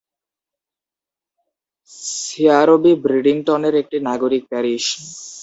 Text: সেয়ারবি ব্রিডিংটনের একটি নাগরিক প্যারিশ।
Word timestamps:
সেয়ারবি 2.21 2.93
ব্রিডিংটনের 3.03 3.73
একটি 3.81 3.97
নাগরিক 4.09 4.43
প্যারিশ। 4.51 4.85